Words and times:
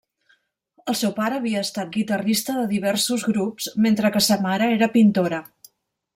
El 0.93 0.95
seu 1.01 1.11
pare 1.19 1.37
havia 1.41 1.61
estat 1.67 1.91
guitarrista 1.97 2.57
de 2.61 2.65
diversos 2.73 3.27
grups 3.29 3.69
mentre 3.87 4.13
que 4.17 4.27
sa 4.31 4.41
mare 4.49 4.73
era 4.79 4.91
pintora. 4.99 5.45